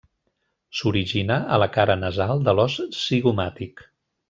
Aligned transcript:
S'origina 0.79 1.37
a 1.57 1.59
la 1.65 1.67
cara 1.77 1.97
nasal 2.05 2.43
de 2.49 2.57
l'os 2.61 2.79
zigomàtic. 3.03 3.87